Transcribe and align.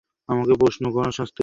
আমাকে 0.29 0.53
প্রশ্ন 0.53 0.83
করার 0.87 1.11
শাস্তি 1.11 1.33
হবে। 1.33 1.39